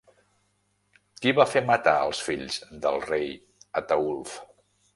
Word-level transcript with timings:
Qui 1.25 1.33
va 1.41 1.45
fer 1.51 1.63
matar 1.67 1.93
els 2.07 2.23
fills 2.29 2.59
del 2.87 2.99
rei 3.07 3.31
Ataülf? 3.83 4.37